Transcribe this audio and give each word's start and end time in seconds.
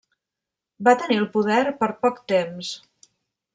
Va 0.87 0.93
tenir 1.01 1.17
el 1.25 1.29
poder 1.37 1.59
per 1.83 1.91
poc 2.07 2.19
temps. 2.35 2.75